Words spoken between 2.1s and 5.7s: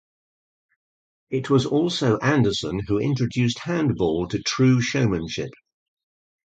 Andersen who introduced handball to true showmanship.